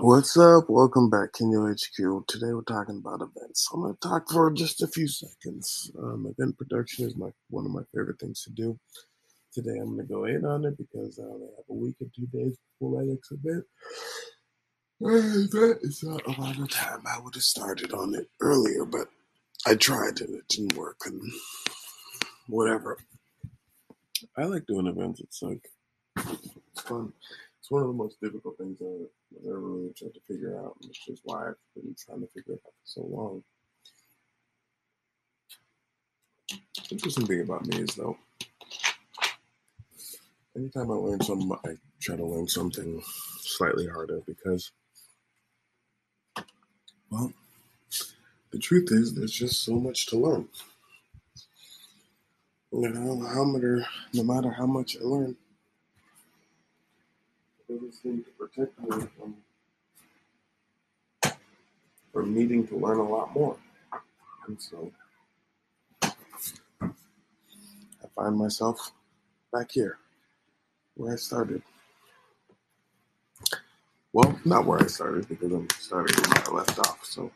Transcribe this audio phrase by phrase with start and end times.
[0.00, 0.66] What's up?
[0.68, 2.28] Welcome back, Kenyo HQ.
[2.28, 3.68] Today we're talking about events.
[3.74, 5.90] I'm going to talk for just a few seconds.
[5.98, 8.78] Um, event production is my one of my favorite things to do.
[9.54, 12.10] Today I'm going to go in on it because I only have a week and
[12.14, 13.64] two days before my next event.
[15.00, 17.02] That is not a lot of time.
[17.06, 19.08] I would have started on it earlier, but
[19.66, 20.98] I tried and it didn't work.
[21.06, 21.22] And
[22.48, 22.98] whatever.
[24.38, 25.20] I like doing events.
[25.20, 25.68] It's like
[26.72, 27.12] it's fun.
[27.60, 31.08] It's one of the most difficult things I've ever really tried to figure out, which
[31.08, 33.42] is why I've been trying to figure it out for so long.
[36.90, 38.16] Interesting thing about me is though,
[40.56, 43.02] anytime I learn something, I try to learn something
[43.40, 44.72] slightly harder because,
[47.10, 47.32] well,
[48.52, 50.48] the truth is there's just so much to learn.
[52.72, 53.84] You know, how matter,
[54.14, 55.36] no matter how much I learn,
[57.70, 59.36] doesn't seem to protect me from
[62.12, 63.56] from needing to learn a lot more.
[64.48, 64.90] And so
[66.02, 66.10] I
[68.16, 68.90] find myself
[69.52, 69.98] back here
[70.96, 71.62] where I started.
[74.12, 77.04] Well, not where I started because I'm starting where I left off.
[77.04, 77.30] So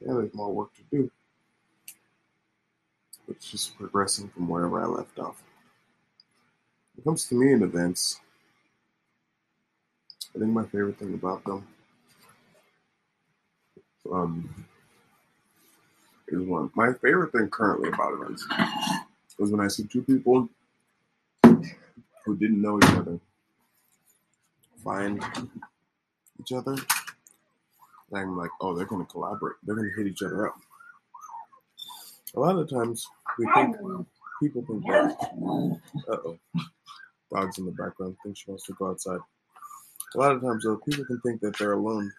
[0.00, 1.10] yeah, there's more work to do.
[3.28, 5.42] It's just progressing from wherever I left off.
[6.94, 8.20] When it comes to me in events,
[10.34, 11.66] I think my favorite thing about them
[14.12, 14.66] um,
[16.28, 16.70] is one.
[16.74, 18.46] My favorite thing currently about events
[19.38, 20.48] is when I see two people
[22.24, 23.18] who didn't know each other
[24.84, 25.24] find
[26.40, 26.72] each other.
[26.72, 29.56] And I'm like, oh, they're going to collaborate.
[29.62, 30.54] They're going to hit each other up.
[32.34, 33.06] A lot of times
[33.38, 33.76] we think
[34.40, 35.16] people think that.
[36.08, 36.38] Uh oh,
[37.32, 38.16] dog's in the background.
[38.22, 39.20] Think she wants to go outside.
[40.14, 42.12] A lot of times, though, people can think that they're alone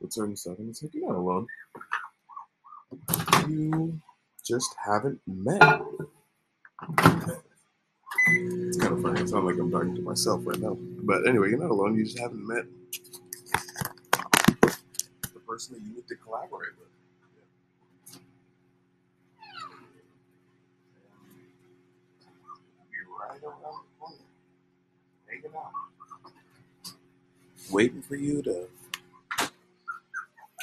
[0.00, 1.46] with certain stuff, and it's like you're not alone.
[3.48, 4.00] You
[4.46, 5.82] just haven't met.
[8.28, 9.20] It's kind of funny.
[9.22, 10.76] It sounds like I'm talking to myself right now.
[10.80, 11.96] But anyway, you're not alone.
[11.96, 12.64] You just haven't met
[15.22, 16.88] the person that you need to collaborate with.
[23.18, 23.48] Around the
[24.00, 24.33] corner,
[27.70, 28.68] waiting for you to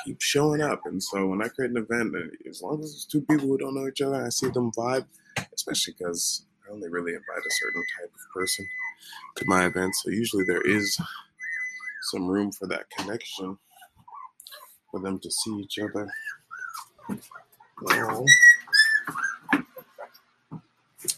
[0.05, 0.81] keep showing up.
[0.85, 3.57] And so when I create an event, uh, as long as it's two people who
[3.57, 5.05] don't know each other, I see them vibe,
[5.55, 8.67] especially because I only really invite a certain type of person
[9.37, 9.93] to my event.
[10.03, 10.99] So usually there is
[12.11, 13.57] some room for that connection
[14.91, 16.09] for them to see each other.
[17.81, 18.25] Well,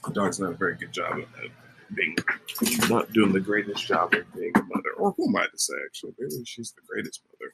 [0.05, 1.25] the dog's not a very good job of
[1.95, 2.15] being
[2.89, 4.91] not doing the greatest job of being a mother.
[4.97, 6.13] Or who am I to say actually?
[6.19, 7.53] Maybe she's the greatest mother.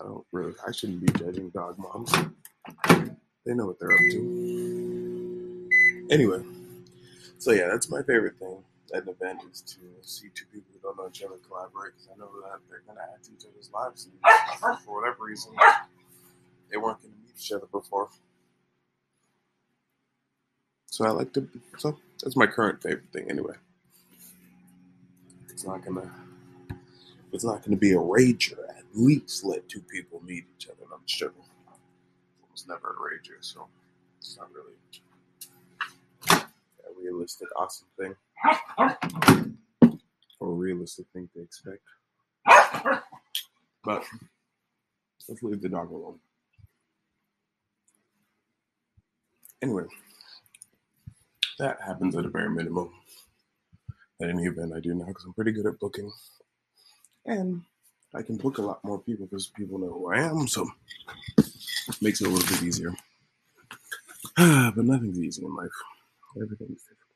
[0.00, 2.12] I don't really I shouldn't be judging dog moms.
[3.44, 5.68] They know what they're up to.
[6.10, 6.42] Anyway,
[7.38, 8.58] so yeah, that's my favorite thing
[8.94, 12.08] at an event is to see two people who don't know each other collaborate because
[12.14, 15.52] I know that they're gonna add to each other's lives and for whatever reason
[16.70, 18.08] they weren't gonna meet each other before.
[20.98, 23.54] So I like to so that's my current favorite thing anyway.
[25.48, 26.10] It's not gonna
[27.32, 28.58] it's not gonna be a rager.
[28.70, 30.82] At least let two people meet each other.
[30.92, 31.30] I'm sure
[32.52, 33.68] it's never a rager, so
[34.18, 34.72] it's not really
[36.32, 38.16] a realistic awesome thing.
[40.40, 41.82] Or realistic thing to expect.
[43.84, 44.02] But
[45.28, 46.18] let's leave the dog alone.
[49.62, 49.84] Anyway,
[51.58, 52.90] that happens at a bare minimum
[54.20, 56.10] at any event I do now because I'm pretty good at booking.
[57.26, 57.62] And
[58.14, 60.66] I can book a lot more people because people know who I am, so
[61.36, 62.94] it makes it a little bit easier.
[64.36, 65.70] but nothing's easy in life.
[66.36, 67.08] Everything's difficult.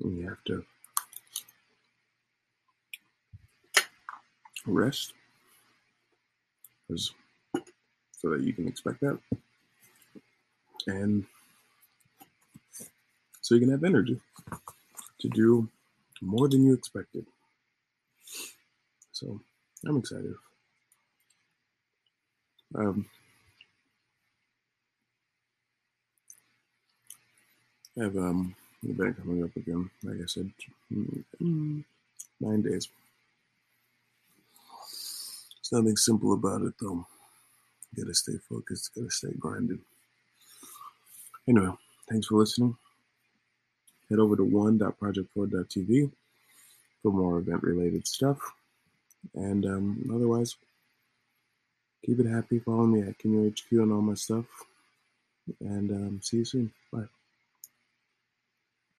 [0.00, 0.64] And you have to
[4.66, 5.14] rest
[8.12, 9.18] so that you can expect that.
[10.86, 11.24] And
[13.52, 14.18] so you can have energy
[15.20, 15.68] to do
[16.22, 17.26] more than you expected.
[19.12, 19.38] So
[19.86, 20.32] I'm excited.
[22.74, 23.04] Um,
[28.00, 29.90] I have um, an event coming up again.
[30.02, 30.50] Like I said,
[31.38, 31.84] nine
[32.62, 32.88] days.
[35.70, 37.06] There's nothing simple about it, though.
[37.94, 38.94] You gotta stay focused.
[38.94, 39.80] Gotta stay grinded.
[41.46, 41.74] Anyway,
[42.08, 42.74] thanks for listening.
[44.12, 46.12] Head over to one.project4.tv
[47.02, 48.52] for more event related stuff.
[49.34, 50.56] And um, otherwise,
[52.04, 52.58] keep it happy.
[52.58, 54.44] Follow me at Kinyo HQ and all my stuff.
[55.60, 56.72] And um, see you soon.
[56.92, 57.21] Bye.